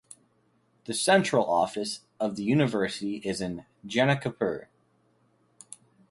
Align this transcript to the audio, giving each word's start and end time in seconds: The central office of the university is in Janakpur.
The 0.85 0.95
central 0.95 1.45
office 1.45 1.99
of 2.19 2.35
the 2.35 2.41
university 2.41 3.17
is 3.17 3.39
in 3.39 3.65
Janakpur. 3.85 4.65